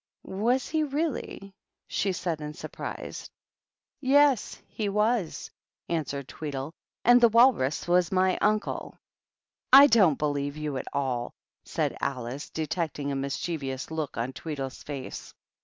"Was 0.25 0.67
he? 0.67 0.81
Really?" 0.83 1.53
she 1.87 2.09
asked, 2.09 2.25
in 2.25 2.55
surprise. 2.55 3.29
THE 4.01 4.07
TWEEDLES. 4.07 4.09
283 4.09 4.09
"Yes, 4.09 4.61
he 4.67 4.89
was," 4.89 5.51
answered 5.89 6.27
Tweedle, 6.27 6.73
"and 7.05 7.21
the 7.21 7.29
Walrus 7.29 7.87
was 7.87 8.11
my 8.11 8.35
uncle."" 8.39 8.97
I 9.71 9.85
don't 9.85 10.17
believe 10.17 10.57
you 10.57 10.77
at 10.77 10.87
all," 10.91 11.35
said 11.65 11.95
Alice, 12.01 12.49
detect 12.49 12.97
ing 12.97 13.11
a 13.11 13.15
mischievous 13.15 13.91
look 13.91 14.17
on 14.17 14.33
Tweedle's 14.33 14.81
face. 14.81 15.35